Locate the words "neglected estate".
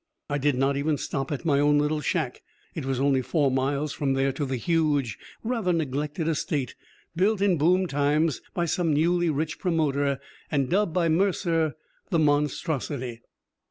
5.71-6.73